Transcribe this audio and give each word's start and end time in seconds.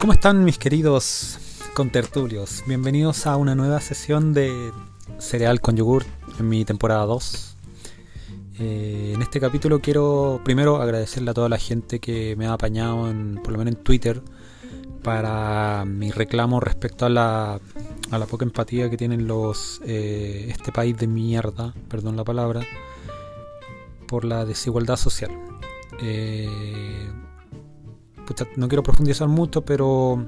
¿Cómo 0.00 0.14
están 0.14 0.44
mis 0.44 0.56
queridos 0.56 1.38
contertulios? 1.74 2.64
Bienvenidos 2.66 3.26
a 3.26 3.36
una 3.36 3.54
nueva 3.54 3.82
sesión 3.82 4.32
de 4.32 4.72
Cereal 5.18 5.60
con 5.60 5.76
Yogur 5.76 6.06
en 6.38 6.48
mi 6.48 6.64
temporada 6.64 7.04
2. 7.04 7.56
Eh, 8.60 9.12
en 9.14 9.20
este 9.20 9.40
capítulo 9.40 9.80
quiero 9.80 10.40
primero 10.42 10.80
agradecerle 10.80 11.32
a 11.32 11.34
toda 11.34 11.50
la 11.50 11.58
gente 11.58 12.00
que 12.00 12.34
me 12.36 12.46
ha 12.46 12.54
apañado, 12.54 13.10
en, 13.10 13.42
por 13.44 13.52
lo 13.52 13.58
menos 13.58 13.74
en 13.74 13.82
Twitter, 13.82 14.22
para 15.02 15.84
mi 15.84 16.10
reclamo 16.10 16.60
respecto 16.60 17.04
a 17.04 17.10
la, 17.10 17.60
a 18.10 18.18
la 18.18 18.24
poca 18.24 18.46
empatía 18.46 18.88
que 18.88 18.96
tienen 18.96 19.26
los 19.26 19.82
eh, 19.84 20.46
este 20.48 20.72
país 20.72 20.96
de 20.96 21.08
mierda, 21.08 21.74
perdón 21.90 22.16
la 22.16 22.24
palabra, 22.24 22.62
por 24.08 24.24
la 24.24 24.46
desigualdad 24.46 24.96
social. 24.96 25.30
Eh, 26.00 26.48
no 28.56 28.68
quiero 28.68 28.82
profundizar 28.82 29.28
mucho, 29.28 29.62
pero 29.64 30.26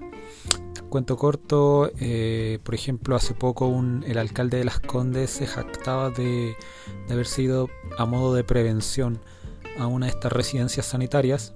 cuento 0.88 1.16
corto, 1.16 1.91
eh, 2.01 2.59
por 2.62 2.74
ejemplo, 2.74 3.16
hace 3.16 3.33
poco 3.34 3.73
el 4.06 4.19
alcalde 4.19 4.59
de 4.59 4.65
Las 4.65 4.79
Condes 4.80 5.30
se 5.30 5.47
jactaba 5.47 6.10
de, 6.10 6.55
haber 7.10 7.27
sido 7.27 7.70
a 7.96 8.05
modo 8.05 8.34
de 8.34 8.45
prevención 8.45 9.19
a 9.79 9.87
una 9.87 10.07
de 10.07 10.12
estas 10.12 10.33
residencias 10.33 10.84
sanitarias 10.84 11.55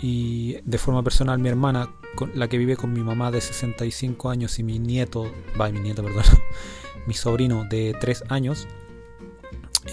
y 0.00 0.56
de 0.64 0.78
forma 0.78 1.02
personal 1.02 1.38
mi 1.38 1.50
hermana, 1.50 1.90
la 2.34 2.48
que 2.48 2.56
vive 2.56 2.76
con 2.76 2.92
mi 2.92 3.02
mamá 3.02 3.30
de 3.30 3.40
65 3.40 4.30
años 4.30 4.58
y 4.58 4.62
mi 4.62 4.78
nieto, 4.78 5.30
va, 5.60 5.70
mi 5.70 5.80
nieto, 5.80 6.02
perdón, 6.02 6.24
mi 7.06 7.14
sobrino 7.14 7.64
de 7.68 7.94
3 8.00 8.24
años, 8.30 8.66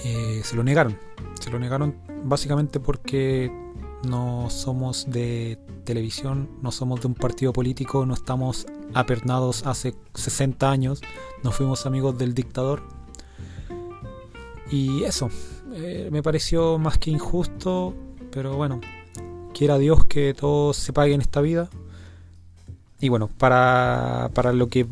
eh, 0.06 0.42
se 0.44 0.56
lo 0.56 0.64
negaron. 0.64 0.98
Se 1.40 1.50
lo 1.50 1.60
negaron 1.60 1.96
básicamente 2.24 2.80
porque 2.80 3.52
no 4.06 4.50
somos 4.50 5.06
de 5.10 5.60
televisión, 5.84 6.50
no 6.62 6.72
somos 6.72 7.02
de 7.02 7.08
un 7.08 7.14
partido 7.14 7.54
político, 7.54 8.06
no 8.06 8.14
estamos 8.14 8.66
apernados 8.94 9.66
hace 9.66 9.96
60 10.14 10.70
años, 10.70 11.02
no 11.44 11.52
fuimos 11.52 11.86
amigos 11.86 12.18
del 12.18 12.34
dictador. 12.34 12.84
Y 14.72 15.04
eso, 15.04 15.30
eh, 15.74 16.10
me 16.12 16.24
pareció 16.24 16.78
más 16.78 16.98
que 16.98 17.12
injusto, 17.12 17.94
pero 18.32 18.56
bueno, 18.56 18.82
quiera 19.54 19.78
Dios 19.78 20.06
que 20.06 20.34
todo 20.34 20.74
se 20.74 20.94
pague 20.94 21.14
en 21.14 21.22
esta 21.22 21.42
vida. 21.42 21.70
Y 23.00 23.10
bueno, 23.10 23.28
para, 23.28 24.32
para 24.34 24.54
lo 24.54 24.68
que 24.68 24.88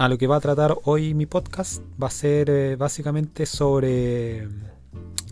a 0.00 0.08
lo 0.08 0.16
que 0.16 0.26
va 0.26 0.36
a 0.36 0.40
tratar 0.40 0.78
hoy 0.84 1.12
mi 1.12 1.26
podcast 1.26 1.82
va 2.02 2.06
a 2.06 2.10
ser 2.10 2.48
eh, 2.48 2.76
básicamente 2.76 3.44
sobre 3.44 4.48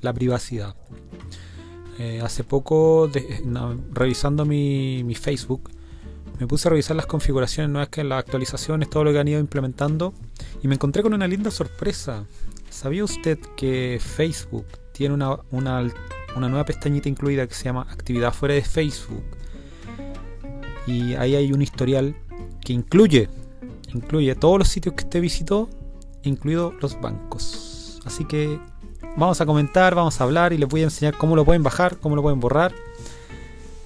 la 0.02 0.12
privacidad. 0.12 0.74
Eh, 1.98 2.20
hace 2.22 2.44
poco, 2.44 3.10
revisando 3.92 4.44
mi, 4.44 5.14
Facebook, 5.16 5.68
me 6.38 6.46
puse 6.46 6.68
a 6.68 6.70
revisar 6.70 6.94
las 6.94 7.06
configuraciones 7.06 7.72
nuevas 7.72 7.88
que 7.88 8.04
las 8.04 8.20
actualizaciones, 8.20 8.88
todo 8.88 9.02
lo 9.02 9.12
que 9.12 9.18
han 9.18 9.26
ido 9.26 9.40
implementando, 9.40 10.14
y 10.62 10.68
me 10.68 10.76
encontré 10.76 11.02
con 11.02 11.12
una 11.12 11.26
linda 11.26 11.50
sorpresa. 11.50 12.24
¿Sabía 12.70 13.02
usted 13.02 13.40
que 13.56 13.98
Facebook 14.00 14.66
tiene 14.92 15.14
una, 15.14 15.82
nueva 16.36 16.64
pestañita 16.64 17.08
incluida 17.08 17.48
que 17.48 17.54
se 17.54 17.64
llama 17.64 17.88
Actividad 17.90 18.32
fuera 18.32 18.54
de 18.54 18.62
Facebook? 18.62 19.24
Y 20.86 21.14
ahí 21.14 21.34
hay 21.34 21.52
un 21.52 21.62
historial 21.62 22.14
que 22.60 22.74
incluye, 22.74 23.28
incluye 23.92 24.36
todos 24.36 24.60
los 24.60 24.68
sitios 24.68 24.94
que 24.94 25.02
usted 25.02 25.20
visitó, 25.20 25.68
incluidos 26.22 26.74
los 26.80 27.00
bancos. 27.00 28.00
Así 28.04 28.24
que 28.24 28.60
vamos 29.18 29.40
a 29.40 29.46
comentar, 29.46 29.96
vamos 29.96 30.20
a 30.20 30.24
hablar 30.24 30.52
y 30.52 30.58
les 30.58 30.68
voy 30.68 30.82
a 30.82 30.84
enseñar 30.84 31.16
cómo 31.18 31.34
lo 31.34 31.44
pueden 31.44 31.64
bajar, 31.64 31.98
cómo 31.98 32.14
lo 32.14 32.22
pueden 32.22 32.38
borrar. 32.38 32.72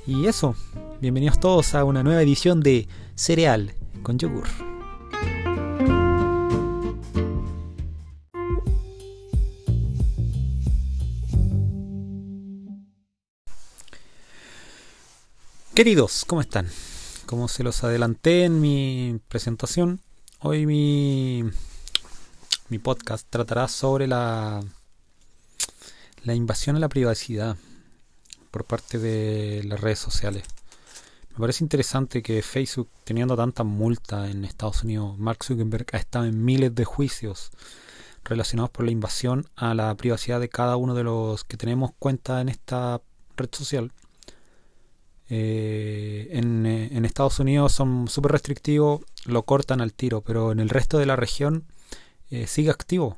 Y 0.06 0.26
eso, 0.26 0.54
bienvenidos 1.00 1.40
todos 1.40 1.74
a 1.74 1.84
una 1.84 2.02
nueva 2.02 2.20
edición 2.20 2.60
de 2.60 2.86
Cereal 3.14 3.74
con 4.02 4.18
Yogur. 4.18 4.46
Queridos, 15.74 16.26
¿cómo 16.26 16.42
están? 16.42 16.68
Como 17.24 17.48
se 17.48 17.62
los 17.62 17.82
adelanté 17.82 18.44
en 18.44 18.60
mi 18.60 19.18
presentación, 19.28 20.00
hoy 20.40 20.66
mi, 20.66 21.44
mi 22.68 22.78
podcast 22.78 23.26
tratará 23.30 23.68
sobre 23.68 24.06
la 24.06 24.62
la 26.24 26.34
invasión 26.34 26.76
a 26.76 26.80
la 26.80 26.88
privacidad 26.88 27.56
por 28.50 28.64
parte 28.64 28.98
de 28.98 29.62
las 29.64 29.80
redes 29.80 29.98
sociales. 29.98 30.44
Me 31.32 31.38
parece 31.38 31.64
interesante 31.64 32.22
que 32.22 32.42
Facebook, 32.42 32.88
teniendo 33.04 33.36
tanta 33.36 33.64
multa 33.64 34.30
en 34.30 34.44
Estados 34.44 34.84
Unidos, 34.84 35.18
Mark 35.18 35.42
Zuckerberg 35.42 35.86
ha 35.92 35.96
estado 35.96 36.26
en 36.26 36.44
miles 36.44 36.74
de 36.74 36.84
juicios 36.84 37.50
relacionados 38.24 38.70
por 38.70 38.84
la 38.84 38.90
invasión 38.90 39.46
a 39.56 39.74
la 39.74 39.94
privacidad 39.96 40.40
de 40.40 40.48
cada 40.48 40.76
uno 40.76 40.94
de 40.94 41.04
los 41.04 41.44
que 41.44 41.56
tenemos 41.56 41.92
cuenta 41.98 42.40
en 42.40 42.48
esta 42.50 43.00
red 43.36 43.48
social. 43.50 43.92
Eh, 45.30 46.28
en, 46.32 46.66
eh, 46.66 46.90
en, 46.92 47.06
Estados 47.06 47.38
Unidos 47.40 47.72
son 47.72 48.06
súper 48.08 48.32
restrictivos, 48.32 49.00
lo 49.24 49.44
cortan 49.44 49.80
al 49.80 49.94
tiro, 49.94 50.20
pero 50.20 50.52
en 50.52 50.60
el 50.60 50.68
resto 50.68 50.98
de 50.98 51.06
la 51.06 51.16
región 51.16 51.64
eh, 52.30 52.46
sigue 52.46 52.70
activo. 52.70 53.16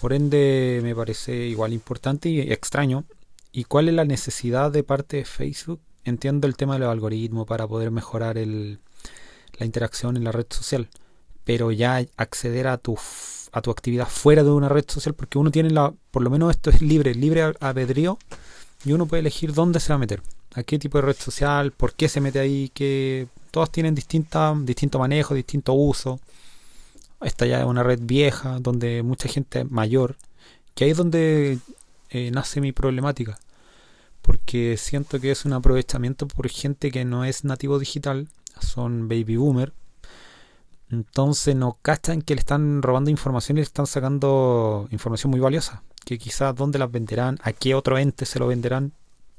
Por 0.00 0.12
ende, 0.12 0.80
me 0.82 0.94
parece 0.94 1.34
igual 1.34 1.72
importante 1.72 2.28
y 2.28 2.40
extraño. 2.40 3.04
¿Y 3.52 3.64
cuál 3.64 3.88
es 3.88 3.94
la 3.94 4.04
necesidad 4.04 4.70
de 4.70 4.82
parte 4.82 5.18
de 5.18 5.24
Facebook? 5.24 5.80
Entiendo 6.04 6.46
el 6.46 6.56
tema 6.56 6.74
de 6.74 6.80
los 6.80 6.90
algoritmos 6.90 7.46
para 7.46 7.66
poder 7.66 7.90
mejorar 7.90 8.36
el, 8.38 8.78
la 9.58 9.66
interacción 9.66 10.16
en 10.16 10.24
la 10.24 10.32
red 10.32 10.46
social, 10.50 10.88
pero 11.44 11.72
ya 11.72 12.04
acceder 12.16 12.66
a 12.66 12.78
tu, 12.78 12.98
a 13.52 13.62
tu 13.62 13.70
actividad 13.70 14.08
fuera 14.08 14.42
de 14.42 14.50
una 14.50 14.68
red 14.68 14.84
social, 14.86 15.14
porque 15.14 15.38
uno 15.38 15.50
tiene 15.50 15.70
la, 15.70 15.92
por 16.10 16.22
lo 16.22 16.30
menos 16.30 16.50
esto 16.50 16.70
es 16.70 16.82
libre, 16.82 17.14
libre 17.14 17.54
albedrío, 17.60 18.18
y 18.84 18.92
uno 18.92 19.06
puede 19.06 19.20
elegir 19.20 19.52
dónde 19.52 19.80
se 19.80 19.88
va 19.88 19.96
a 19.96 19.98
meter, 19.98 20.22
a 20.54 20.62
qué 20.62 20.78
tipo 20.78 20.98
de 20.98 21.02
red 21.02 21.16
social, 21.16 21.72
por 21.72 21.94
qué 21.94 22.08
se 22.08 22.20
mete 22.20 22.38
ahí, 22.38 22.70
que 22.74 23.26
todas 23.50 23.70
tienen 23.70 23.94
distinta, 23.94 24.54
distinto 24.58 24.98
manejo, 24.98 25.34
distinto 25.34 25.72
uso. 25.72 26.20
Esta 27.22 27.46
ya 27.46 27.60
es 27.60 27.66
una 27.66 27.82
red 27.82 28.00
vieja, 28.02 28.58
donde 28.60 29.02
mucha 29.02 29.28
gente 29.28 29.64
mayor, 29.64 30.16
que 30.74 30.84
ahí 30.84 30.90
es 30.90 30.96
donde 30.96 31.58
eh, 32.10 32.30
nace 32.30 32.60
mi 32.60 32.72
problemática. 32.72 33.38
Porque 34.22 34.76
siento 34.76 35.20
que 35.20 35.30
es 35.30 35.44
un 35.44 35.52
aprovechamiento 35.52 36.26
por 36.28 36.48
gente 36.48 36.90
que 36.90 37.04
no 37.04 37.24
es 37.24 37.44
nativo 37.44 37.78
digital, 37.78 38.28
son 38.60 39.08
baby 39.08 39.36
boomer. 39.36 39.72
Entonces 40.90 41.56
no 41.56 41.78
cachan 41.82 42.22
que 42.22 42.34
le 42.34 42.40
están 42.40 42.82
robando 42.82 43.10
información 43.10 43.56
y 43.56 43.60
le 43.60 43.64
están 43.64 43.86
sacando 43.86 44.88
información 44.90 45.30
muy 45.30 45.40
valiosa. 45.40 45.82
Que 46.04 46.18
quizás 46.18 46.54
dónde 46.54 46.78
las 46.78 46.90
venderán, 46.90 47.38
a 47.42 47.52
qué 47.52 47.74
otro 47.74 47.98
ente 47.98 48.26
se 48.26 48.38
lo 48.38 48.46
venderán 48.46 48.92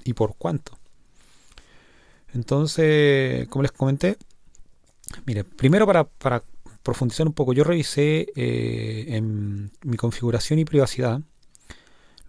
y 0.03 0.13
por 0.13 0.35
cuánto. 0.35 0.77
Entonces, 2.33 3.47
como 3.49 3.63
les 3.63 3.71
comenté, 3.71 4.17
mire, 5.25 5.43
primero 5.43 5.85
para, 5.85 6.03
para 6.03 6.43
profundizar 6.87 7.27
un 7.27 7.33
poco, 7.33 7.51
yo 7.51 7.65
revisé 7.65 8.27
eh, 8.37 9.17
en 9.17 9.73
mi 9.83 9.97
configuración 9.97 10.57
y 10.57 10.63
privacidad, 10.63 11.19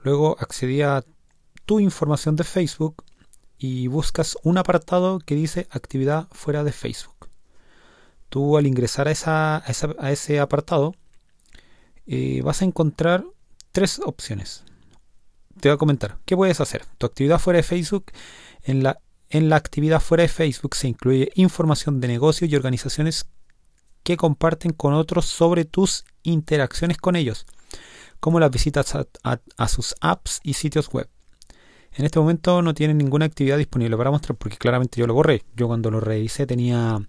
luego 0.03 0.37
accedí 0.41 0.83
a 0.83 1.05
tu 1.65 1.79
información 1.79 2.35
de 2.35 2.43
Facebook 2.43 3.05
y 3.57 3.87
buscas 3.87 4.37
un 4.43 4.59
apartado 4.59 5.21
que 5.21 5.37
dice 5.37 5.69
actividad 5.71 6.27
fuera 6.33 6.65
de 6.65 6.73
Facebook. 6.73 7.29
Tú 8.31 8.59
al 8.59 8.67
ingresar 8.67 9.07
a, 9.07 9.63
ese 10.11 10.41
apartado 10.41 10.97
eh, 12.09 12.43
vas 12.43 12.61
a 12.61 12.65
encontrar 12.65 13.25
tres 13.71 14.01
opciones. 14.05 14.65
Te 15.61 15.69
voy 15.69 15.77
a 15.77 15.79
comentar, 15.79 16.19
¿qué 16.25 16.35
puedes 16.35 16.61
hacer? 16.61 16.85
Tu 16.99 17.07
actividad 17.07 17.39
fuera 17.39 17.59
de 17.59 17.63
Facebook, 17.63 18.07
en 18.65 18.83
la, 18.83 18.99
en 19.31 19.51
la 19.51 19.55
actividad 19.55 20.01
fuera 20.01 20.23
de 20.23 20.29
Facebook 20.29 20.75
se 20.75 20.89
incluye 20.89 21.31
información 21.37 22.01
de 22.01 22.09
negocios 22.09 22.51
y 22.51 22.57
organizaciones 22.57 23.25
que 24.09 24.17
comparten 24.17 24.73
con 24.73 24.95
otros 24.95 25.27
sobre 25.27 25.67
tus 25.67 26.07
interacciones 26.23 26.97
con 26.97 27.15
ellos, 27.15 27.45
como 28.21 28.41
las 28.41 28.51
visitas 28.51 28.95
a, 28.95 29.69
sus 29.69 29.95
apps 30.01 30.41
y 30.43 30.55
sitios 30.55 30.89
web. 30.91 31.11
En 31.93 32.07
este 32.07 32.19
momento 32.19 32.63
no 32.63 32.73
tienen 32.73 32.97
ninguna 32.97 33.27
actividad 33.27 33.59
disponible 33.59 33.99
para 33.99 34.11
mostrar 34.11 34.35
porque 34.39 34.57
claramente 34.57 34.99
yo 34.99 35.07
lo 35.07 35.13
borré. 35.13 35.45
Yo 35.55 35.67
cuando 35.67 35.91
lo 35.91 36.01
revisé 36.01 36.47
tenía... 36.47 37.07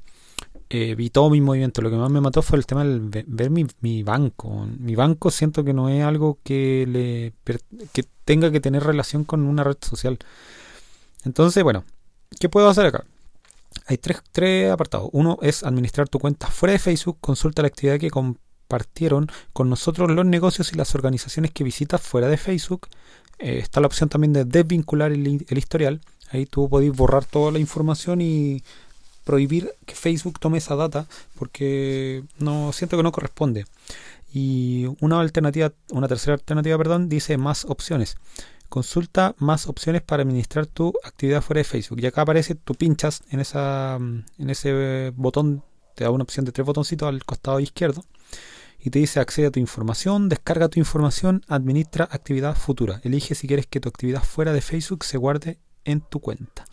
Eh, 0.69 0.93
vi 0.95 1.09
todo 1.09 1.29
mi 1.29 1.39
movimiento. 1.39 1.81
Lo 1.81 1.89
que 1.89 1.95
más 1.95 2.11
me 2.11 2.19
mató 2.19 2.41
fue 2.41 2.57
el 2.57 2.65
tema 2.65 2.83
de 2.83 3.23
ver 3.25 3.49
mi, 3.49 4.03
banco. 4.03 4.67
Mi 4.77 4.95
banco 4.95 5.31
siento 5.31 5.63
que 5.63 5.71
no 5.71 5.87
es 5.87 6.03
algo 6.03 6.39
que, 6.43 6.85
le, 6.85 7.33
que 7.93 8.03
tenga 8.25 8.51
que 8.51 8.59
tener 8.59 8.83
relación 8.83 9.23
con 9.23 9.47
una 9.47 9.63
red 9.63 9.77
social. 9.81 10.19
Entonces, 11.23 11.63
bueno, 11.63 11.85
¿qué 12.41 12.49
puedo 12.49 12.67
hacer 12.67 12.87
acá? 12.87 13.05
Hay 13.89 13.97
tres, 13.97 14.71
apartados. 14.71 15.09
Uno 15.13 15.39
es 15.41 15.63
administrar 15.63 16.07
tu 16.07 16.19
cuenta 16.19 16.45
fuera 16.47 16.73
de 16.73 16.79
Facebook, 16.79 17.17
consulta 17.19 17.63
la 17.63 17.69
actividad 17.69 17.97
que 17.97 18.11
compartieron 18.11 19.27
con 19.51 19.67
nosotros 19.67 20.11
los 20.11 20.25
negocios 20.27 20.71
y 20.71 20.75
las 20.75 20.93
organizaciones 20.93 21.49
que 21.49 21.63
visitas 21.63 21.99
fuera 21.99 22.27
de 22.27 22.37
Facebook. 22.37 22.87
Eh, 23.39 23.57
está 23.57 23.81
la 23.81 23.87
opción 23.87 24.07
también 24.07 24.31
de 24.31 24.45
desvincular 24.45 25.11
el, 25.11 25.43
historial. 25.49 26.01
Ahí 26.29 26.45
tú 26.45 26.69
podéis 26.69 26.95
borrar 26.95 27.25
toda 27.25 27.51
la 27.51 27.57
información 27.57 28.21
y 28.21 28.63
prohibir 29.23 29.73
que 29.87 29.95
Facebook 29.95 30.39
tome 30.39 30.59
esa 30.59 30.75
data 30.75 31.07
porque 31.35 32.23
no 32.37 32.71
siento 32.73 32.95
que 32.95 33.01
no 33.01 33.11
corresponde. 33.11 33.65
Y 34.31 34.85
una 35.01 35.19
alternativa, 35.19 35.73
una 35.89 36.07
tercera 36.07 36.35
alternativa, 36.35 36.77
perdón, 36.77 37.09
dice 37.09 37.39
más 37.39 37.65
opciones. 37.65 38.17
Consulta 38.69 39.35
más 39.39 39.67
opciones 39.67 40.01
para 40.01 40.23
administrar 40.23 40.67
tu 40.67 40.93
actividad 41.03 41.41
fuera 41.41 41.59
de 41.59 41.63
Facebook. 41.63 41.99
Y 42.01 42.05
acá 42.05 42.21
aparece, 42.21 42.55
tú 42.55 42.75
pinchas 42.75 43.23
en 43.31 43.39
esa 43.39 43.95
en 43.95 44.49
ese 44.49 45.11
botón, 45.15 45.63
te 45.95 46.03
da 46.03 46.11
una 46.11 46.23
opción 46.23 46.45
de 46.45 46.51
tres 46.51 46.65
botoncitos 46.65 47.09
al 47.09 47.25
costado 47.25 47.59
izquierdo 47.59 48.05
y 48.79 48.89
te 48.91 48.99
dice 48.99 49.19
accede 49.19 49.47
a 49.47 49.51
tu 49.51 49.59
información, 49.59 50.29
descarga 50.29 50.69
tu 50.69 50.79
información, 50.79 51.43
administra 51.47 52.07
actividad 52.09 52.55
futura. 52.55 53.01
Elige 53.03 53.35
si 53.35 53.47
quieres 53.47 53.67
que 53.67 53.79
tu 53.79 53.89
actividad 53.89 54.23
fuera 54.23 54.53
de 54.53 54.61
Facebook 54.61 55.03
se 55.03 55.17
guarde 55.17 55.59
en 55.83 56.01
tu 56.01 56.19
cuenta. 56.19 56.65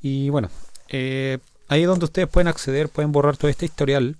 Y 0.00 0.30
bueno, 0.30 0.50
eh, 0.88 1.38
ahí 1.66 1.82
es 1.82 1.88
donde 1.88 2.04
ustedes 2.04 2.28
pueden 2.28 2.48
acceder, 2.48 2.88
pueden 2.88 3.10
borrar 3.10 3.36
todo 3.36 3.50
este 3.50 3.66
historial 3.66 4.16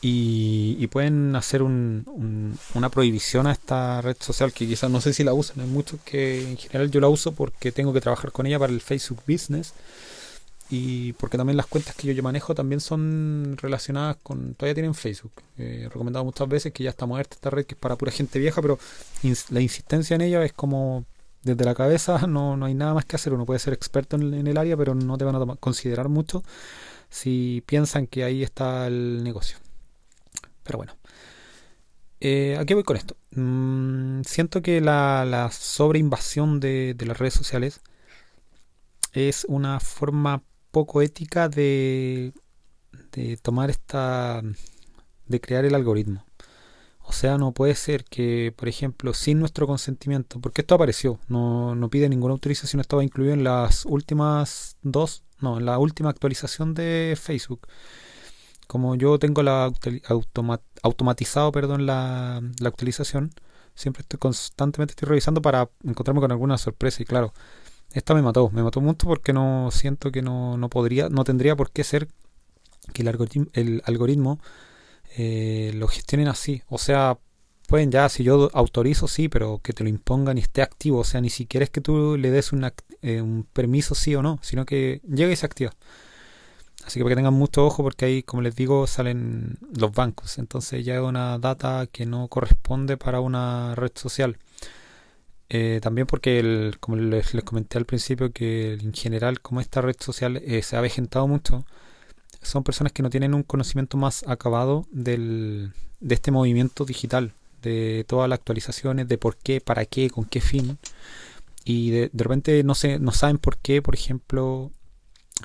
y, 0.00 0.86
pueden 0.86 1.36
hacer 1.36 1.62
una 1.62 2.88
prohibición 2.90 3.46
a 3.46 3.52
esta 3.52 4.00
red 4.00 4.16
social 4.20 4.52
que 4.52 4.66
quizás 4.66 4.90
no 4.90 5.00
sé 5.00 5.12
si 5.12 5.24
la 5.24 5.34
usan. 5.34 5.60
Hay 5.60 5.66
muchos 5.66 6.00
que 6.04 6.42
en 6.42 6.56
general 6.56 6.90
yo 6.90 7.00
la 7.00 7.08
uso 7.08 7.32
porque 7.32 7.72
tengo 7.72 7.92
que 7.92 8.00
trabajar 8.00 8.32
con 8.32 8.46
ella 8.46 8.58
para 8.58 8.72
el 8.72 8.80
Facebook 8.80 9.22
Business 9.28 9.74
y 10.68 11.12
porque 11.14 11.36
también 11.36 11.56
las 11.56 11.66
cuentas 11.66 11.94
que 11.94 12.12
yo, 12.12 12.22
manejo 12.22 12.54
también 12.54 12.80
son 12.80 13.56
relacionadas 13.60 14.16
con 14.22 14.54
todavía 14.54 14.74
tienen 14.74 14.94
Facebook 14.94 15.32
eh, 15.58 15.82
he 15.84 15.88
recomendado 15.88 16.24
muchas 16.24 16.48
veces 16.48 16.72
que 16.72 16.82
ya 16.82 16.90
está 16.90 17.06
muerta 17.06 17.34
esta 17.34 17.50
red 17.50 17.66
que 17.66 17.74
es 17.74 17.80
para 17.80 17.96
pura 17.96 18.10
gente 18.10 18.38
vieja 18.40 18.60
pero 18.60 18.78
la 19.50 19.60
insistencia 19.60 20.16
en 20.16 20.22
ella 20.22 20.44
es 20.44 20.52
como 20.52 21.04
desde 21.44 21.64
la 21.64 21.74
cabeza 21.74 22.18
no, 22.26 22.56
no 22.56 22.66
hay 22.66 22.74
nada 22.74 22.94
más 22.94 23.04
que 23.04 23.14
hacer 23.14 23.32
uno 23.32 23.46
puede 23.46 23.60
ser 23.60 23.74
experto 23.74 24.16
en, 24.16 24.46
el 24.46 24.58
área 24.58 24.76
pero 24.76 24.94
no 24.94 25.16
te 25.16 25.24
van 25.24 25.36
a 25.36 25.56
considerar 25.56 26.08
mucho 26.08 26.42
si 27.10 27.62
piensan 27.66 28.08
que 28.08 28.24
ahí 28.24 28.42
está 28.42 28.88
el 28.88 29.22
negocio 29.22 29.58
pero 30.66 30.78
bueno 30.78 30.92
eh, 32.20 32.56
¿A 32.58 32.64
qué 32.64 32.74
voy 32.74 32.82
con 32.82 32.96
esto? 32.96 33.16
Mm, 33.32 34.22
siento 34.22 34.62
que 34.62 34.80
la, 34.80 35.50
sobreinvasión 35.52 36.60
de, 36.60 36.94
de 36.94 37.06
las 37.06 37.18
redes 37.18 37.34
sociales 37.34 37.80
es 39.12 39.44
una 39.48 39.80
forma 39.80 40.42
poco 40.70 41.02
ética 41.02 41.48
de, 41.48 42.32
de 43.12 43.36
tomar 43.38 43.70
esta, 43.70 44.42
de 45.26 45.40
crear 45.40 45.64
el 45.64 45.74
algoritmo. 45.74 46.24
O 47.00 47.12
sea, 47.12 47.38
no 47.38 47.52
puede 47.52 47.74
ser 47.76 48.04
que, 48.04 48.52
por 48.56 48.68
ejemplo, 48.68 49.14
sin 49.14 49.38
nuestro 49.38 49.66
consentimiento, 49.66 50.40
porque 50.40 50.62
esto 50.62 50.74
apareció, 50.74 51.20
no, 51.28 51.76
no 51.76 51.88
pide 51.88 52.08
ninguna 52.08 52.32
autorización, 52.32 52.80
estaba 52.80 53.04
incluido 53.04 53.32
en 53.32 53.44
las 53.44 53.86
últimas 53.86 54.76
dos, 54.82 55.22
no, 55.40 55.58
en 55.58 55.66
la 55.66 55.78
última 55.78 56.10
actualización 56.10 56.74
de 56.74 57.16
Facebook. 57.20 57.68
Como 58.66 58.94
yo 58.96 59.18
tengo 59.18 59.42
la 59.42 59.72
automatizado, 60.82 61.52
perdón, 61.52 61.86
la, 61.86 62.42
la 62.60 62.68
actualización, 62.68 63.30
siempre 63.74 64.02
estoy 64.02 64.18
constantemente 64.18 64.92
estoy 64.92 65.08
revisando 65.08 65.42
para 65.42 65.70
encontrarme 65.84 66.20
con 66.20 66.32
alguna 66.32 66.58
sorpresa 66.58 67.02
y 67.02 67.06
claro, 67.06 67.32
esta 67.92 68.14
me 68.14 68.22
mató, 68.22 68.50
me 68.50 68.62
mató 68.62 68.80
mucho 68.80 69.06
porque 69.06 69.32
no 69.32 69.70
siento 69.70 70.10
que 70.10 70.22
no, 70.22 70.56
no 70.58 70.68
podría, 70.68 71.08
no 71.08 71.24
tendría 71.24 71.56
por 71.56 71.70
qué 71.70 71.84
ser 71.84 72.08
que 72.92 73.02
el 73.02 73.08
algoritmo, 73.08 73.46
el 73.52 73.82
algoritmo 73.84 74.40
eh, 75.16 75.72
lo 75.74 75.88
gestionen 75.88 76.28
así. 76.28 76.62
O 76.68 76.78
sea, 76.78 77.18
pueden 77.68 77.90
ya, 77.90 78.08
si 78.08 78.24
yo 78.24 78.50
autorizo, 78.52 79.08
sí, 79.08 79.28
pero 79.28 79.60
que 79.62 79.72
te 79.72 79.84
lo 79.84 79.90
impongan 79.90 80.38
y 80.38 80.42
esté 80.42 80.62
activo. 80.62 80.98
O 81.00 81.04
sea, 81.04 81.20
ni 81.20 81.30
siquiera 81.30 81.64
es 81.64 81.70
que 81.70 81.80
tú 81.80 82.16
le 82.16 82.30
des 82.30 82.50
eh, 83.02 83.20
un 83.22 83.46
permiso 83.52 83.94
sí 83.94 84.14
o 84.14 84.22
no, 84.22 84.38
sino 84.42 84.66
que 84.66 85.00
llegue 85.08 85.32
y 85.32 85.36
se 85.36 85.46
activa. 85.46 85.72
Así 86.86 87.00
que 87.00 87.04
para 87.04 87.14
que 87.14 87.16
tengan 87.16 87.34
mucho 87.34 87.66
ojo 87.66 87.82
porque 87.82 88.04
ahí, 88.04 88.22
como 88.22 88.42
les 88.42 88.54
digo, 88.54 88.86
salen 88.86 89.58
los 89.76 89.92
bancos. 89.92 90.38
Entonces 90.38 90.84
ya 90.84 90.94
es 90.94 91.00
una 91.00 91.36
data 91.38 91.88
que 91.90 92.06
no 92.06 92.28
corresponde 92.28 92.96
para 92.96 93.20
una 93.20 93.74
red 93.74 93.90
social. 93.96 94.38
Eh, 95.48 95.80
también 95.82 96.06
porque, 96.06 96.38
el, 96.38 96.76
como 96.78 96.96
les, 96.96 97.34
comenté 97.44 97.78
al 97.78 97.86
principio, 97.86 98.32
que 98.32 98.74
en 98.74 98.94
general, 98.94 99.40
como 99.40 99.60
esta 99.60 99.80
red 99.80 99.96
social 99.98 100.36
eh, 100.36 100.62
se 100.62 100.76
ha 100.76 100.80
vejentado 100.80 101.26
mucho, 101.26 101.66
son 102.42 102.62
personas 102.62 102.92
que 102.92 103.02
no 103.02 103.10
tienen 103.10 103.34
un 103.34 103.42
conocimiento 103.42 103.96
más 103.96 104.24
acabado 104.28 104.86
del, 104.92 105.72
de 106.00 106.14
este 106.14 106.30
movimiento 106.30 106.84
digital, 106.84 107.32
de 107.62 108.04
todas 108.06 108.28
las 108.28 108.38
actualizaciones, 108.38 109.08
de 109.08 109.18
por 109.18 109.36
qué, 109.36 109.60
para 109.60 109.86
qué, 109.86 110.08
con 110.10 110.24
qué 110.24 110.40
fin. 110.40 110.78
Y 111.64 111.90
de, 111.90 112.10
repente 112.14 112.62
no, 112.62 112.76
se, 112.76 113.00
no 113.00 113.10
saben 113.10 113.38
por 113.38 113.58
qué, 113.58 113.82
por 113.82 113.94
ejemplo, 113.96 114.70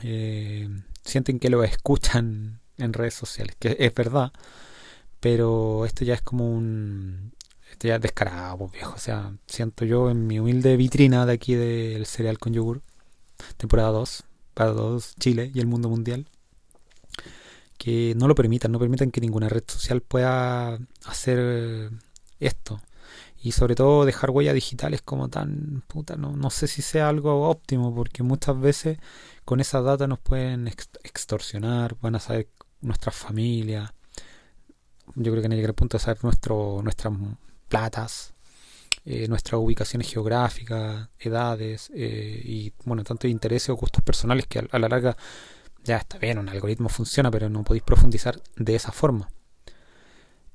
eh, 0.03 0.69
sienten 1.03 1.39
que 1.39 1.49
lo 1.49 1.63
escuchan 1.63 2.59
en 2.77 2.93
redes 2.93 3.13
sociales, 3.13 3.55
que 3.59 3.75
es 3.79 3.93
verdad, 3.93 4.31
pero 5.19 5.85
esto 5.85 6.03
ya 6.03 6.15
es 6.15 6.21
como 6.21 6.49
un, 6.49 7.33
este 7.71 7.89
ya 7.89 7.99
descarado, 7.99 8.57
pues, 8.57 8.71
viejo. 8.73 8.93
O 8.95 8.99
sea, 8.99 9.33
siento 9.47 9.85
yo 9.85 10.09
en 10.09 10.27
mi 10.27 10.39
humilde 10.39 10.77
vitrina 10.77 11.25
de 11.25 11.33
aquí 11.33 11.55
del 11.55 12.05
cereal 12.05 12.39
con 12.39 12.53
yogur, 12.53 12.81
temporada 13.57 13.89
2, 13.89 14.23
para 14.53 14.73
todos 14.73 15.15
Chile 15.19 15.51
y 15.53 15.59
el 15.59 15.67
mundo 15.67 15.89
mundial, 15.89 16.27
que 17.77 18.13
no 18.15 18.27
lo 18.27 18.35
permitan, 18.35 18.71
no 18.71 18.79
permitan 18.79 19.11
que 19.11 19.21
ninguna 19.21 19.49
red 19.49 19.63
social 19.67 20.01
pueda 20.01 20.79
hacer 21.05 21.91
esto. 22.39 22.81
Y 23.43 23.53
sobre 23.53 23.73
todo 23.73 24.05
dejar 24.05 24.29
huellas 24.29 24.53
digitales 24.53 25.01
como 25.01 25.29
tan 25.29 25.83
puta, 25.87 26.15
no, 26.15 26.35
no 26.35 26.51
sé 26.51 26.67
si 26.67 26.83
sea 26.83 27.09
algo 27.09 27.49
óptimo, 27.49 27.93
porque 27.95 28.21
muchas 28.21 28.59
veces 28.59 28.99
con 29.51 29.59
esa 29.59 29.81
data 29.81 30.07
nos 30.07 30.19
pueden 30.19 30.69
extorsionar, 31.03 31.97
van 31.99 32.15
a 32.15 32.21
saber 32.21 32.47
nuestras 32.79 33.13
familias. 33.13 33.91
Yo 35.15 35.29
creo 35.29 35.41
que 35.41 35.49
no 35.49 35.55
llega 35.55 35.67
el 35.67 35.73
punto 35.73 35.97
de 35.97 36.03
saber 36.05 36.23
nuestro, 36.23 36.79
nuestras 36.81 37.13
platas, 37.67 38.33
eh, 39.03 39.27
nuestras 39.27 39.59
ubicaciones 39.59 40.09
geográficas, 40.09 41.09
edades 41.19 41.91
eh, 41.93 42.41
y 42.45 42.71
bueno, 42.85 43.03
tanto 43.03 43.27
intereses 43.27 43.71
o 43.71 43.75
gustos 43.75 44.01
personales 44.01 44.47
que 44.47 44.59
a, 44.59 44.79
la 44.79 44.87
larga 44.87 45.17
ya 45.83 45.97
está 45.97 46.17
bien, 46.17 46.37
un 46.37 46.47
algoritmo 46.47 46.87
funciona, 46.87 47.29
pero 47.29 47.49
no 47.49 47.65
podéis 47.65 47.83
profundizar 47.83 48.41
de 48.55 48.75
esa 48.75 48.93
forma. 48.93 49.27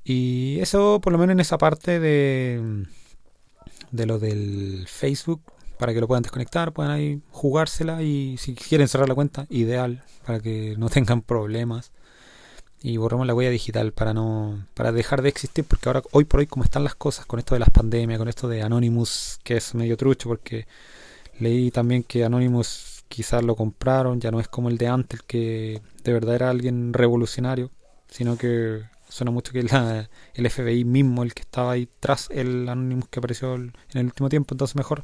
Y 0.03 0.57
eso 0.59 0.99
por 1.01 1.13
lo 1.13 1.19
menos 1.19 1.33
en 1.33 1.41
esa 1.41 1.59
parte 1.59 1.99
de, 1.99 2.87
de 3.91 4.05
lo 4.07 4.17
del 4.17 4.87
Facebook, 4.87 5.43
para 5.77 5.93
que 5.93 6.01
lo 6.01 6.07
puedan 6.07 6.23
desconectar, 6.23 6.73
puedan 6.73 6.91
ahí 6.91 7.21
jugársela 7.31 8.01
y 8.01 8.37
si 8.37 8.55
quieren 8.55 8.87
cerrar 8.87 9.07
la 9.07 9.15
cuenta, 9.15 9.45
ideal, 9.49 10.03
para 10.25 10.39
que 10.39 10.75
no 10.77 10.89
tengan 10.89 11.21
problemas. 11.21 11.91
Y 12.81 12.97
borramos 12.97 13.25
la 13.25 13.33
huella 13.33 13.49
digital 13.49 13.91
para 13.91 14.13
no 14.13 14.67
para 14.75 14.91
dejar 14.91 15.23
de 15.23 15.29
existir 15.29 15.65
porque 15.65 15.89
ahora 15.89 16.03
hoy 16.11 16.25
por 16.25 16.41
hoy 16.41 16.47
como 16.47 16.63
están 16.63 16.83
las 16.83 16.93
cosas 16.93 17.25
con 17.25 17.39
esto 17.39 17.55
de 17.55 17.59
las 17.59 17.71
pandemias 17.71 18.19
con 18.19 18.27
esto 18.27 18.47
de 18.47 18.61
Anonymous 18.61 19.39
que 19.43 19.57
es 19.57 19.73
medio 19.73 19.97
trucho 19.97 20.29
porque 20.29 20.67
leí 21.39 21.71
también 21.71 22.03
que 22.03 22.23
Anonymous 22.23 23.03
quizás 23.07 23.43
lo 23.43 23.55
compraron 23.55 24.21
ya 24.21 24.29
no 24.29 24.39
es 24.39 24.47
como 24.47 24.69
el 24.69 24.77
de 24.77 24.89
antes 24.89 25.23
que 25.23 25.81
de 26.03 26.13
verdad 26.13 26.35
era 26.35 26.51
alguien 26.51 26.93
revolucionario 26.93 27.71
sino 28.09 28.37
que 28.37 28.83
suena 29.09 29.31
mucho 29.31 29.53
que 29.53 29.63
la, 29.63 30.07
el 30.35 30.47
FBI 30.47 30.85
mismo 30.85 31.23
el 31.23 31.33
que 31.33 31.41
estaba 31.41 31.71
ahí 31.71 31.89
tras 31.99 32.29
el 32.29 32.69
Anonymous 32.69 33.07
que 33.09 33.19
apareció 33.19 33.55
en 33.55 33.73
el 33.93 34.05
último 34.05 34.29
tiempo 34.29 34.53
entonces 34.53 34.75
mejor 34.75 35.03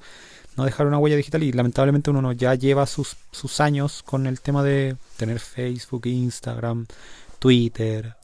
no 0.56 0.66
dejar 0.66 0.88
una 0.88 0.98
huella 0.98 1.16
digital 1.16 1.44
y 1.44 1.52
lamentablemente 1.52 2.10
uno 2.10 2.32
ya 2.32 2.56
lleva 2.56 2.86
sus, 2.86 3.18
sus 3.32 3.60
años 3.60 4.04
con 4.04 4.28
el 4.28 4.42
tema 4.42 4.64
de 4.64 4.96
tener 5.18 5.40
Facebook, 5.40 6.06
Instagram, 6.06 6.86
Twitter. 7.40 8.16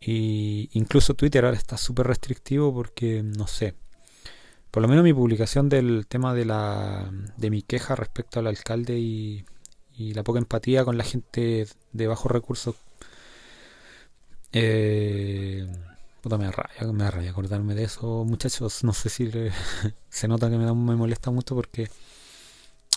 Y 0.00 0.68
incluso 0.72 1.14
Twitter 1.14 1.44
ahora 1.44 1.56
está 1.56 1.76
súper 1.76 2.06
restrictivo 2.06 2.72
porque, 2.72 3.22
no 3.22 3.46
sé, 3.46 3.74
por 4.70 4.82
lo 4.82 4.88
menos 4.88 5.04
mi 5.04 5.12
publicación 5.12 5.68
del 5.68 6.06
tema 6.06 6.34
de, 6.34 6.44
la, 6.44 7.10
de 7.36 7.50
mi 7.50 7.62
queja 7.62 7.96
respecto 7.96 8.38
al 8.38 8.46
alcalde 8.46 8.98
y, 8.98 9.44
y 9.96 10.14
la 10.14 10.22
poca 10.22 10.38
empatía 10.38 10.84
con 10.84 10.96
la 10.96 11.04
gente 11.04 11.66
de 11.92 12.06
bajos 12.06 12.30
recursos. 12.30 12.76
Eh, 14.52 15.66
puta, 16.28 16.36
me 16.38 16.50
rabia, 16.50 16.92
me 16.92 17.10
rabia 17.10 17.30
acordarme 17.30 17.74
de 17.74 17.84
eso, 17.84 18.24
muchachos. 18.24 18.84
No 18.84 18.92
sé 18.92 19.08
si 19.08 19.30
se 20.10 20.28
nota 20.28 20.50
que 20.50 20.58
me, 20.58 20.64
da, 20.64 20.74
me 20.74 20.94
molesta 20.94 21.30
mucho 21.30 21.54
porque, 21.54 21.88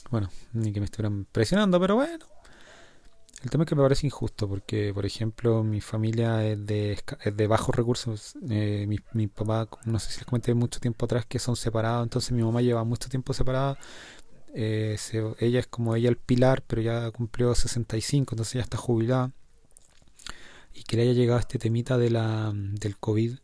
bueno, 0.10 0.30
ni 0.54 0.74
que 0.74 0.82
me 0.82 0.86
estuvieran 0.86 1.26
presionando, 1.32 1.80
pero 1.80 1.96
bueno, 1.96 2.26
el 3.44 3.50
tema 3.50 3.64
es 3.64 3.70
que 3.70 3.76
me 3.76 3.84
parece 3.84 4.06
injusto 4.06 4.50
porque, 4.50 4.92
por 4.94 5.06
ejemplo, 5.06 5.64
mi 5.64 5.80
familia 5.80 6.46
es 6.46 6.66
de, 6.66 7.48
bajos 7.48 7.74
recursos. 7.74 8.36
Eh, 8.50 8.86
mi, 8.88 8.98
mi, 9.14 9.28
papá, 9.28 9.70
no 9.86 9.98
sé 10.00 10.12
si 10.12 10.20
les 10.20 10.26
comenté 10.26 10.54
mucho 10.54 10.82
tiempo 10.82 11.06
atrás 11.06 11.26
que 11.26 11.40
son 11.40 11.56
separados, 11.56 12.04
entonces 12.04 12.34
mi 12.34 12.44
mamá 12.44 12.62
lleva 12.62 12.84
mucho 12.84 13.08
tiempo 13.10 13.34
separada. 13.34 13.78
Eh, 14.54 14.98
ella 15.40 15.60
es 15.62 15.68
como 15.68 15.96
ella 15.96 16.10
el 16.10 16.18
pilar, 16.18 16.64
pero 16.68 16.82
ya 16.82 17.10
cumplió 17.12 17.56
65, 17.56 18.34
entonces 18.34 18.56
ya 18.56 18.62
está 18.62 18.78
jubilada. 18.78 19.32
Y 20.74 20.84
que 20.84 20.98
le 20.98 21.04
haya 21.04 21.14
llegado 21.14 21.40
este 21.40 21.60
temita 21.60 21.98
de 21.98 22.10
la, 22.10 22.52
del 22.54 22.98
COVID 22.98 23.36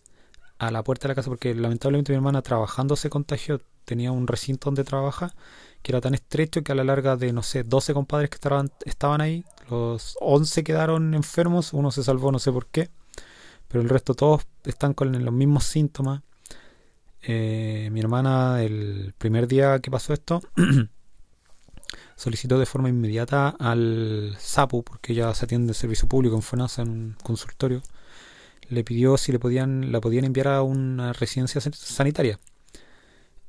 a 0.59 0.71
la 0.71 0.83
puerta 0.83 1.03
de 1.03 1.09
la 1.09 1.15
casa, 1.15 1.29
porque 1.29 1.53
lamentablemente 1.53 2.11
mi 2.11 2.17
hermana 2.17 2.41
trabajando 2.41 2.95
se 2.95 3.09
contagió, 3.09 3.61
tenía 3.85 4.11
un 4.11 4.27
recinto 4.27 4.65
donde 4.65 4.83
trabaja 4.83 5.33
que 5.81 5.91
era 5.91 6.01
tan 6.01 6.13
estrecho 6.13 6.63
que 6.63 6.71
a 6.71 6.75
la 6.75 6.83
larga 6.83 7.15
de, 7.15 7.31
no 7.31 7.43
sé, 7.43 7.63
12 7.63 7.93
compadres 7.93 8.29
que 8.29 8.35
estaban, 8.35 8.71
estaban 8.85 9.21
ahí, 9.21 9.45
Los 9.69 10.17
11 10.19 10.63
quedaron 10.63 11.13
enfermos, 11.13 11.73
uno 11.73 11.91
se 11.91 12.03
salvó, 12.03 12.31
no 12.31 12.39
sé 12.39 12.51
por 12.51 12.67
qué, 12.67 12.89
pero 13.67 13.81
el 13.81 13.89
resto 13.89 14.13
todos 14.13 14.45
están 14.65 14.93
con 14.93 15.11
los 15.23 15.33
mismos 15.33 15.65
síntomas. 15.65 16.21
Eh, 17.21 17.89
mi 17.91 17.99
hermana, 17.99 18.63
el 18.63 19.13
primer 19.17 19.47
día 19.47 19.79
que 19.79 19.91
pasó 19.91 20.13
esto, 20.13 20.41
solicitó 22.17 22.59
de 22.59 22.65
forma 22.65 22.89
inmediata 22.89 23.55
al 23.59 24.35
SAPU, 24.39 24.83
porque 24.83 25.13
ella 25.13 25.33
se 25.35 25.45
atiende 25.45 25.71
en 25.71 25.75
servicio 25.75 26.09
público 26.09 26.35
en 26.35 26.41
FONASA 26.41 26.81
en 26.81 26.89
un 26.89 27.15
consultorio, 27.23 27.81
le 28.69 28.83
pidió 28.83 29.17
si 29.17 29.31
le 29.31 29.39
podían, 29.39 29.91
la 29.91 30.01
podían 30.01 30.25
enviar 30.25 30.49
a 30.49 30.63
una 30.63 31.13
residencia 31.13 31.61
sanitaria. 31.61 32.39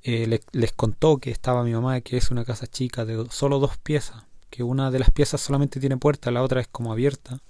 Eh, 0.02 0.40
les 0.52 0.72
contó 0.72 1.18
que 1.18 1.30
estaba 1.30 1.64
mi 1.64 1.72
mamá, 1.72 2.00
que 2.02 2.16
es 2.18 2.30
una 2.30 2.44
casa 2.44 2.66
chica 2.66 3.04
de 3.04 3.26
solo 3.30 3.58
dos 3.58 3.78
piezas, 3.78 4.24
que 4.50 4.62
una 4.62 4.90
de 4.90 5.00
las 5.00 5.10
piezas 5.10 5.40
solamente 5.40 5.80
tiene 5.80 5.96
puerta, 5.96 6.30
la 6.30 6.42
otra 6.42 6.60
es 6.60 6.68
como 6.68 6.92
abierta. 6.92 7.40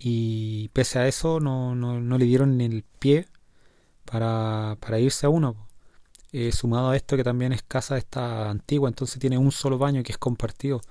Y 0.00 0.68
pese 0.70 0.98
a 0.98 1.08
eso 1.08 1.40
no, 1.40 1.74
no, 1.74 2.00
no 2.00 2.18
le 2.18 2.24
dieron 2.26 2.56
ni 2.58 2.64
el 2.66 2.84
pie 2.98 3.26
para, 4.04 4.76
para 4.80 4.98
irse 5.00 5.26
a 5.26 5.30
uno. 5.30 5.67
Eh, 6.32 6.52
sumado 6.52 6.90
a 6.90 6.96
esto 6.96 7.16
que 7.16 7.24
también 7.24 7.52
es 7.52 7.62
casa 7.62 7.96
esta 7.96 8.50
antigua, 8.50 8.88
entonces 8.88 9.18
tiene 9.18 9.38
un 9.38 9.50
solo 9.50 9.78
baño 9.78 10.02
que 10.02 10.12
es 10.12 10.18
compartido. 10.18 10.82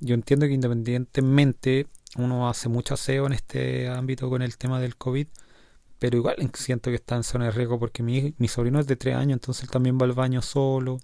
Yo 0.00 0.14
entiendo 0.14 0.46
que 0.46 0.52
independientemente 0.52 1.86
uno 2.16 2.48
hace 2.48 2.68
mucho 2.68 2.94
aseo 2.94 3.26
en 3.26 3.32
este 3.32 3.88
ámbito 3.88 4.28
con 4.30 4.42
el 4.42 4.56
tema 4.56 4.80
del 4.80 4.96
COVID, 4.96 5.26
pero 5.98 6.16
igual 6.16 6.36
siento 6.54 6.90
que 6.90 6.96
está 6.96 7.16
en 7.16 7.24
zona 7.24 7.46
de 7.46 7.50
riesgo 7.52 7.78
porque 7.78 8.02
mi, 8.02 8.34
mi 8.38 8.48
sobrino 8.48 8.80
es 8.80 8.86
de 8.86 8.96
3 8.96 9.16
años, 9.16 9.34
entonces 9.36 9.64
él 9.64 9.70
también 9.70 9.98
va 10.00 10.06
al 10.06 10.12
baño 10.12 10.42
solo. 10.42 10.98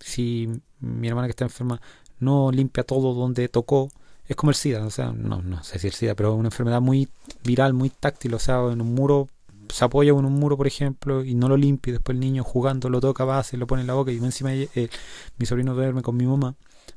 Si 0.00 0.48
mi 0.80 1.08
hermana 1.08 1.26
que 1.28 1.32
está 1.32 1.44
enferma 1.44 1.80
no 2.20 2.50
limpia 2.52 2.84
todo 2.84 3.14
donde 3.14 3.48
tocó, 3.48 3.90
es 4.26 4.36
como 4.36 4.50
el 4.50 4.56
SIDA, 4.56 4.86
o 4.86 4.90
sea, 4.90 5.12
no, 5.12 5.42
no 5.42 5.62
sé 5.64 5.78
si 5.78 5.88
el 5.88 5.92
SIDA, 5.94 6.14
pero 6.14 6.34
una 6.34 6.48
enfermedad 6.48 6.80
muy 6.80 7.08
viral, 7.44 7.74
muy 7.74 7.90
táctil, 7.90 8.34
o 8.34 8.38
sea, 8.38 8.60
en 8.70 8.80
un 8.80 8.94
muro 8.94 9.28
se 9.72 9.84
apoya 9.84 10.10
en 10.12 10.24
un 10.24 10.34
muro, 10.34 10.56
por 10.56 10.66
ejemplo, 10.66 11.24
y 11.24 11.34
no 11.34 11.48
lo 11.48 11.56
limpia, 11.56 11.90
y 11.90 11.92
después 11.94 12.14
el 12.14 12.20
niño 12.20 12.44
jugando 12.44 12.88
lo 12.90 13.00
toca 13.00 13.24
base, 13.24 13.56
lo 13.56 13.66
pone 13.66 13.82
en 13.82 13.86
la 13.86 13.94
boca, 13.94 14.12
y 14.12 14.16
encima 14.18 14.52
eh, 14.52 14.90
mi 15.38 15.46
sobrino 15.46 15.74
duerme 15.74 16.02
con 16.02 16.16
mi 16.16 16.26
mamá 16.26 16.56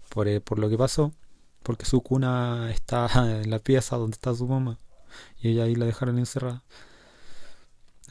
por, 0.10 0.28
eh, 0.28 0.42
por 0.42 0.60
lo 0.60 0.70
que 0.70 0.78
pasó, 0.78 1.12
porque 1.64 1.86
su 1.86 2.02
cuna 2.02 2.72
está 2.72 3.10
en 3.42 3.50
la 3.50 3.60
pieza 3.60 3.98
donde 3.98 4.16
está 4.16 4.34
su 4.36 4.48
mamá, 4.48 4.80
y 5.42 5.50
ella 5.50 5.64
ahí 5.64 5.76
la 5.76 5.86
dejaron 5.86 6.18
encerrada. 6.20 6.64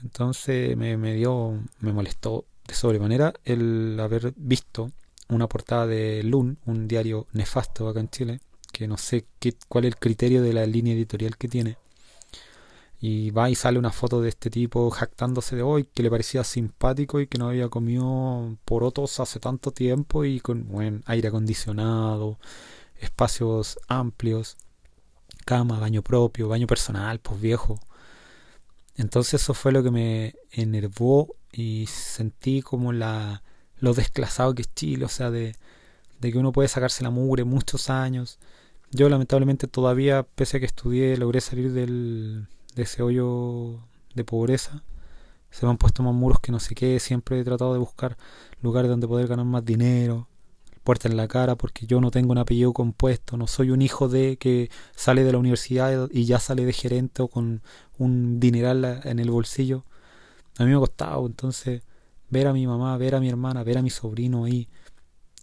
Entonces 0.03 0.77
me, 0.77 0.97
me 0.97 1.15
dio, 1.15 1.59
me 1.81 1.93
molestó 1.93 2.45
de 2.67 2.75
sobremanera 2.75 3.35
el 3.45 3.99
haber 4.01 4.33
visto 4.37 4.91
una 5.29 5.49
portada 5.49 5.87
de 5.87 6.23
Lun, 6.23 6.59
un 6.67 6.89
diario 6.89 7.27
nefasto 7.33 7.89
acá 7.89 8.01
en 8.01 8.09
Chile, 8.09 8.41
que 8.73 8.89
no 8.89 8.97
sé 8.97 9.27
qué, 9.39 9.55
cuál 9.69 9.85
es 9.85 9.93
el 9.93 9.99
criterio 9.99 10.43
de 10.43 10.53
la 10.53 10.67
línea 10.67 10.95
editorial 10.95 11.37
que 11.37 11.49
tiene. 11.49 11.77
Y 13.03 13.33
va 13.33 13.51
y 13.51 13.57
sale 13.57 13.81
una 13.81 13.91
foto 13.91 14.21
de 14.23 14.29
este 14.29 14.49
tipo 14.49 14.89
jactándose 14.91 15.57
de 15.57 15.63
hoy, 15.63 15.85
que 15.93 16.05
le 16.05 16.11
parecía 16.11 16.45
simpático 16.45 17.21
y 17.21 17.27
que 17.27 17.37
no 17.37 17.49
había 17.49 17.69
comido 17.69 18.57
porotos 18.65 19.19
hace 19.19 19.41
tanto 19.41 19.73
tiempo 19.73 20.25
y 20.25 20.39
con 20.41 20.69
buen 20.69 21.03
aire 21.07 21.29
acondicionado, 21.29 22.39
espacios 23.01 23.79
amplios, 23.89 24.57
cama, 25.45 25.81
baño 25.81 26.03
propio, 26.03 26.49
baño 26.49 26.69
personal, 26.69 27.19
pues 27.19 27.41
viejo. 27.41 27.81
Entonces 28.97 29.43
eso 29.43 29.53
fue 29.55 29.73
lo 29.73 29.83
que 29.83 29.91
me 29.91 30.35
enervó 30.53 31.35
y 31.53 31.87
sentí 31.89 32.63
como 32.63 32.93
la 32.93 33.43
lo 33.81 33.95
desclasado 33.95 34.55
que 34.55 34.63
es 34.63 34.75
Chile, 34.75 35.05
o 35.07 35.09
sea, 35.09 35.31
de, 35.33 35.57
de 36.21 36.33
que 36.33 36.39
uno 36.39 36.53
puede 36.53 36.69
sacarse 36.69 37.03
la 37.03 37.11
mugre 37.11 37.45
muchos 37.45 37.91
años. 37.91 38.39
Yo 38.93 39.09
lamentablemente 39.09 39.67
todavía, 39.67 40.23
pese 40.23 40.59
a 40.59 40.61
que 40.61 40.67
estudié, 40.67 41.17
logré 41.17 41.41
salir 41.41 41.73
del, 41.73 42.47
de 42.75 42.83
ese 42.83 43.03
hoyo 43.03 43.81
de 44.15 44.25
pobreza. 44.25 44.83
Se 45.51 45.67
me 45.67 45.71
han 45.71 45.79
puesto 45.79 46.03
más 46.03 46.15
muros 46.15 46.41
que 46.41 46.53
no 46.53 46.61
sé 46.61 46.75
qué. 46.75 46.99
Siempre 47.01 47.41
he 47.41 47.45
tratado 47.45 47.73
de 47.75 47.79
buscar 47.79 48.17
lugares 48.63 48.91
donde 48.91 49.07
poder 49.09 49.29
ganar 49.29 49.47
más 49.47 49.65
dinero. 49.65 50.29
Puerta 50.85 51.09
en 51.09 51.17
la 51.17 51.29
cara 51.29 51.57
porque 51.57 51.87
yo 51.87 52.01
no 52.01 52.11
tengo 52.11 52.33
un 52.33 52.39
apellido 52.39 52.73
compuesto. 52.73 53.37
No 53.37 53.47
soy 53.47 53.71
un 53.71 53.83
hijo 53.83 54.09
de 54.09 54.37
que 54.39 54.71
sale 54.97 55.25
de 55.25 55.33
la 55.33 55.39
universidad 55.39 56.09
y 56.11 56.25
ya 56.25 56.41
sale 56.41 56.65
de 56.65 56.73
gerente 56.73 57.23
o 57.23 57.29
con 57.29 57.63
un 57.99 58.41
dineral 58.41 59.03
en 59.05 59.19
el 59.19 59.31
bolsillo. 59.31 59.85
A 60.59 60.65
mí 60.65 60.71
me 60.71 60.77
ha 60.77 60.81
costado. 60.81 61.27
Entonces, 61.27 61.83
ver 62.31 62.47
a 62.47 62.53
mi 62.53 62.67
mamá, 62.67 62.97
ver 62.97 63.15
a 63.15 63.21
mi 63.21 63.29
hermana, 63.29 63.63
ver 63.65 63.79
a 63.79 63.83
mi 63.83 63.91
sobrino 63.91 64.45
ahí. 64.45 64.69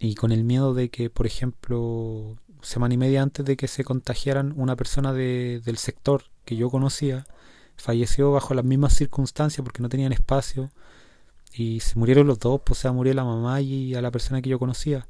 Y 0.00 0.14
con 0.14 0.32
el 0.32 0.44
miedo 0.44 0.74
de 0.74 0.90
que, 0.90 1.10
por 1.10 1.26
ejemplo, 1.26 2.36
semana 2.62 2.94
y 2.94 2.98
media 2.98 3.22
antes 3.22 3.44
de 3.44 3.56
que 3.56 3.68
se 3.68 3.84
contagiaran 3.84 4.54
una 4.56 4.76
persona 4.76 5.12
de, 5.12 5.60
del 5.64 5.78
sector 5.78 6.24
que 6.44 6.56
yo 6.56 6.70
conocía, 6.70 7.26
falleció 7.76 8.32
bajo 8.32 8.54
las 8.54 8.64
mismas 8.64 8.94
circunstancias 8.94 9.64
porque 9.64 9.82
no 9.82 9.88
tenían 9.88 10.12
espacio 10.12 10.70
y 11.52 11.80
se 11.80 11.98
murieron 11.98 12.26
los 12.26 12.38
dos, 12.38 12.60
pues 12.64 12.78
o 12.78 12.82
sea, 12.82 12.92
murió 12.92 13.14
la 13.14 13.24
mamá 13.24 13.60
y 13.60 13.94
a 13.94 14.02
la 14.02 14.10
persona 14.10 14.42
que 14.42 14.50
yo 14.50 14.58
conocía. 14.58 15.06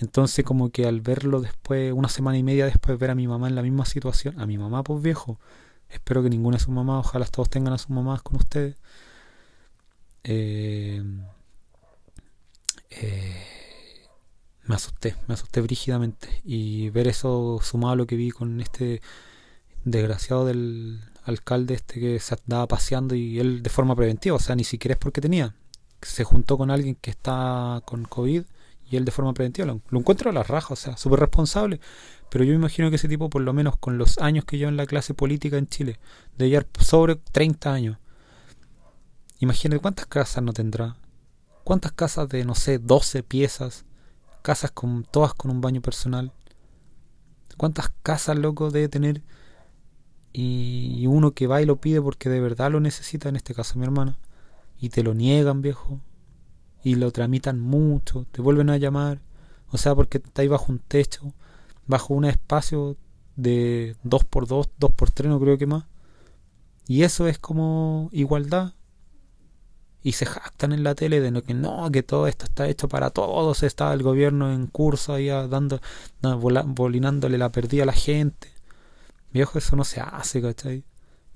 Entonces 0.00 0.44
como 0.44 0.70
que 0.70 0.86
al 0.86 1.00
verlo 1.00 1.40
después, 1.40 1.92
una 1.92 2.08
semana 2.08 2.38
y 2.38 2.42
media 2.42 2.66
después, 2.66 2.98
ver 2.98 3.10
a 3.10 3.14
mi 3.14 3.28
mamá 3.28 3.48
en 3.48 3.54
la 3.54 3.62
misma 3.62 3.84
situación, 3.84 4.40
a 4.40 4.46
mi 4.46 4.58
mamá 4.58 4.82
pues 4.82 5.02
viejo, 5.02 5.38
espero 5.90 6.22
que 6.22 6.30
ninguna 6.30 6.56
de 6.56 6.64
sus 6.64 6.74
mamás, 6.74 7.06
ojalá 7.06 7.26
todos 7.26 7.50
tengan 7.50 7.74
a 7.74 7.78
sus 7.78 7.90
mamás 7.90 8.22
con 8.22 8.36
ustedes. 8.36 8.76
Eh, 10.24 11.02
eh, 12.90 13.46
me 14.64 14.74
asusté, 14.74 15.16
me 15.26 15.34
asusté 15.34 15.60
brígidamente. 15.60 16.40
Y 16.44 16.90
ver 16.90 17.08
eso 17.08 17.60
sumado 17.62 17.92
a 17.94 17.96
lo 17.96 18.06
que 18.06 18.16
vi 18.16 18.30
con 18.30 18.60
este 18.60 19.02
desgraciado 19.84 20.44
del 20.44 21.00
alcalde 21.24 21.74
este 21.74 22.00
que 22.00 22.18
se 22.20 22.34
andaba 22.34 22.66
paseando 22.66 23.14
y 23.14 23.38
él 23.38 23.62
de 23.62 23.70
forma 23.70 23.94
preventiva, 23.94 24.36
o 24.36 24.40
sea, 24.40 24.56
ni 24.56 24.64
siquiera 24.64 24.94
es 24.94 24.98
porque 24.98 25.20
tenía. 25.20 25.54
Se 26.02 26.24
juntó 26.24 26.58
con 26.58 26.70
alguien 26.70 26.96
que 26.96 27.10
está 27.10 27.82
con 27.84 28.04
COVID 28.04 28.42
y 28.90 28.96
él 28.96 29.04
de 29.04 29.12
forma 29.12 29.32
preventiva 29.32 29.66
lo, 29.66 29.98
encuentro 29.98 30.30
a 30.30 30.32
la 30.32 30.42
raja, 30.42 30.74
o 30.74 30.76
sea, 30.76 30.96
súper 30.96 31.20
responsable. 31.20 31.80
Pero 32.30 32.44
yo 32.44 32.50
me 32.50 32.56
imagino 32.56 32.90
que 32.90 32.96
ese 32.96 33.08
tipo, 33.08 33.30
por 33.30 33.42
lo 33.42 33.52
menos 33.52 33.76
con 33.76 33.98
los 33.98 34.18
años 34.18 34.44
que 34.44 34.58
lleva 34.58 34.70
en 34.70 34.76
la 34.76 34.86
clase 34.86 35.14
política 35.14 35.58
en 35.58 35.68
Chile, 35.68 35.98
de 36.38 36.48
llevar 36.48 36.66
sobre 36.80 37.16
30 37.16 37.72
años. 37.72 37.98
Imagínate 39.38 39.80
cuántas 39.80 40.06
casas 40.06 40.42
no 40.42 40.52
tendrá. 40.52 40.96
¿Cuántas 41.64 41.92
casas 41.92 42.28
de, 42.28 42.44
no 42.44 42.54
sé, 42.54 42.78
12 42.78 43.22
piezas? 43.22 43.84
casas 44.42 44.72
con 44.72 45.04
todas 45.04 45.32
con 45.34 45.50
un 45.50 45.60
baño 45.60 45.80
personal. 45.80 46.32
¿Cuántas 47.56 47.90
casas, 48.02 48.36
loco, 48.36 48.70
debe 48.70 48.88
tener? 48.88 49.22
Y, 50.32 51.06
uno 51.06 51.32
que 51.32 51.46
va 51.46 51.60
y 51.62 51.66
lo 51.66 51.76
pide 51.76 52.00
porque 52.00 52.28
de 52.28 52.40
verdad 52.40 52.70
lo 52.70 52.80
necesita, 52.80 53.28
en 53.28 53.36
este 53.36 53.54
caso 53.54 53.78
mi 53.78 53.84
hermana, 53.84 54.18
y 54.78 54.88
te 54.88 55.02
lo 55.02 55.14
niegan, 55.14 55.62
viejo, 55.62 56.00
y 56.82 56.94
lo 56.96 57.10
tramitan 57.12 57.60
mucho, 57.60 58.26
te 58.32 58.42
vuelven 58.42 58.70
a 58.70 58.78
llamar, 58.78 59.20
o 59.70 59.78
sea, 59.78 59.94
porque 59.94 60.18
está 60.18 60.42
ahí 60.42 60.48
bajo 60.48 60.72
un 60.72 60.78
techo, 60.78 61.32
bajo 61.86 62.14
un 62.14 62.24
espacio 62.24 62.96
de 63.36 63.96
2x2, 64.04 64.70
2x3, 64.80 65.28
no 65.28 65.40
creo 65.40 65.58
que 65.58 65.66
más. 65.66 65.84
Y 66.86 67.02
eso 67.02 67.28
es 67.28 67.38
como 67.38 68.08
igualdad, 68.12 68.74
y 70.02 70.12
se 70.12 70.26
jactan 70.26 70.72
en 70.72 70.82
la 70.82 70.94
tele 70.94 71.20
de 71.20 71.42
que 71.42 71.54
no, 71.54 71.90
que 71.92 72.02
todo 72.02 72.26
esto 72.26 72.44
está 72.44 72.68
hecho 72.68 72.88
para 72.88 73.10
todos, 73.10 73.62
está 73.62 73.92
el 73.94 74.02
gobierno 74.02 74.52
en 74.52 74.66
curso 74.66 75.14
ahí 75.14 75.28
dando, 75.28 75.80
bolinándole 76.20 77.38
la 77.38 77.50
perdida 77.50 77.84
a 77.84 77.86
la 77.86 77.92
gente. 77.92 78.51
Viejo, 79.32 79.58
eso 79.58 79.76
no 79.76 79.84
se 79.84 80.00
hace, 80.00 80.42
¿cachai? 80.42 80.84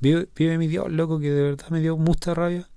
Vive, 0.00 0.58
mi 0.58 0.66
Dios, 0.66 0.90
loco, 0.90 1.18
que 1.18 1.30
de 1.30 1.42
verdad 1.42 1.68
me 1.70 1.80
dio 1.80 1.96
mucha 1.96 2.34
rabia. 2.34 2.68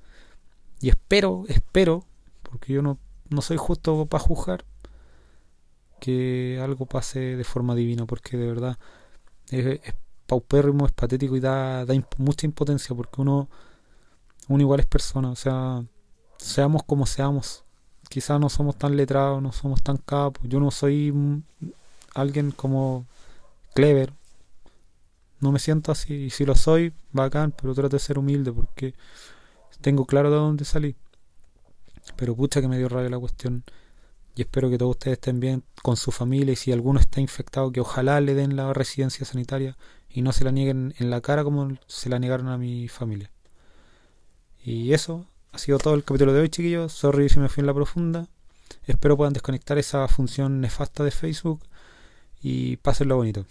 Y 0.81 0.89
espero, 0.89 1.43
espero, 1.47 2.05
porque 2.43 2.73
yo 2.73 2.81
no, 2.81 2.97
no 3.29 3.41
soy 3.41 3.57
justo 3.57 4.05
para 4.05 4.23
juzgar, 4.23 4.65
que 5.99 6.59
algo 6.63 6.85
pase 6.85 7.19
de 7.19 7.43
forma 7.43 7.75
divina, 7.75 8.05
porque 8.05 8.37
de 8.37 8.47
verdad 8.47 8.79
es, 9.49 9.81
paupérrimo, 10.25 10.85
es 10.85 10.93
patético 10.93 11.35
y 11.35 11.41
da, 11.41 11.85
da 11.85 11.93
mucha 12.17 12.45
impotencia, 12.45 12.95
porque 12.95 13.21
uno 13.21 13.49
uno 14.49 14.63
igual 14.63 14.79
es 14.79 14.87
persona, 14.87 15.29
o 15.29 15.35
sea, 15.35 15.83
seamos 16.37 16.83
como 16.83 17.05
seamos. 17.05 17.63
Quizás 18.09 18.39
no 18.39 18.49
somos 18.49 18.75
tan 18.75 18.97
letrados, 18.97 19.41
no 19.41 19.51
somos 19.51 19.83
tan 19.83 19.97
capos. 19.97 20.43
Yo 20.49 20.59
no 20.59 20.71
soy 20.71 21.13
alguien 22.15 22.49
como 22.49 23.05
clever. 23.75 24.11
No 25.39 25.51
me 25.51 25.59
siento 25.59 25.91
así. 25.91 26.13
Y 26.13 26.29
si 26.29 26.45
lo 26.45 26.55
soy, 26.55 26.93
bacán, 27.11 27.53
pero 27.59 27.73
trato 27.73 27.95
de 27.95 27.99
ser 27.99 28.19
humilde 28.19 28.51
porque 28.51 28.93
tengo 29.81 30.05
claro 30.05 30.29
de 30.29 30.37
dónde 30.37 30.65
salí. 30.65 30.95
Pero 32.15 32.35
pucha 32.35 32.61
que 32.61 32.67
me 32.67 32.77
dio 32.77 32.89
rabia 32.89 33.09
la 33.09 33.19
cuestión. 33.19 33.63
Y 34.35 34.41
espero 34.41 34.69
que 34.69 34.77
todos 34.77 34.91
ustedes 34.91 35.17
estén 35.17 35.39
bien 35.39 35.63
con 35.81 35.97
su 35.97 36.11
familia 36.11 36.53
y 36.53 36.55
si 36.55 36.71
alguno 36.71 36.99
está 36.99 37.19
infectado, 37.19 37.71
que 37.71 37.81
ojalá 37.81 38.21
le 38.21 38.35
den 38.35 38.55
la 38.55 38.73
residencia 38.73 39.25
sanitaria 39.25 39.77
y 40.09 40.21
no 40.21 40.31
se 40.31 40.43
la 40.43 40.51
nieguen 40.51 40.93
en 40.97 41.09
la 41.09 41.21
cara 41.21 41.43
como 41.43 41.77
se 41.87 42.09
la 42.09 42.19
negaron 42.19 42.47
a 42.47 42.57
mi 42.57 42.87
familia. 42.87 43.31
Y 44.63 44.93
eso 44.93 45.25
ha 45.51 45.57
sido 45.57 45.77
todo 45.77 45.93
el 45.93 46.03
capítulo 46.03 46.33
de 46.33 46.41
hoy, 46.41 46.49
chiquillos. 46.49 46.93
Sorry 46.93 47.29
si 47.29 47.39
me 47.39 47.49
fui 47.49 47.61
en 47.61 47.67
la 47.67 47.73
profunda. 47.73 48.27
Espero 48.85 49.17
puedan 49.17 49.33
desconectar 49.33 49.77
esa 49.77 50.07
función 50.07 50.61
nefasta 50.61 51.03
de 51.03 51.11
Facebook 51.11 51.61
y 52.41 52.77
pásenlo 52.77 53.15
bonito. 53.15 53.45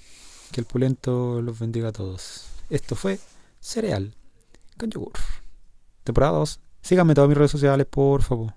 Que 0.52 0.60
el 0.60 0.66
pulento 0.66 1.42
los 1.42 1.58
bendiga 1.58 1.88
a 1.88 1.92
todos. 1.92 2.46
Esto 2.70 2.94
fue 2.94 3.18
Cereal 3.60 4.14
con 4.78 4.90
yogur. 4.90 5.12
Temporada 6.04 6.38
2. 6.38 6.60
Síganme 6.82 7.12
en 7.12 7.14
todas 7.16 7.28
mis 7.28 7.38
redes 7.38 7.50
sociales, 7.50 7.86
por 7.88 8.22
favor. 8.22 8.54